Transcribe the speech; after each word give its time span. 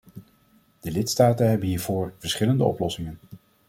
De 0.79 0.91
lidstaten 0.91 1.49
hebben 1.49 1.67
hiervoor 1.67 2.13
verschillende 2.19 2.63
oplossingen. 2.63 3.19